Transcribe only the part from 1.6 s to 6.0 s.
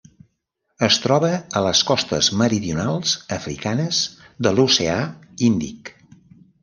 les costes meridionals africanes de l'Oceà Índic.